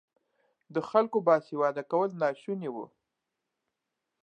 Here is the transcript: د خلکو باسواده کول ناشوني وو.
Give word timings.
د 0.73 0.75
خلکو 0.89 1.17
باسواده 1.27 1.83
کول 1.91 2.09
ناشوني 2.21 2.69
وو. 2.71 2.85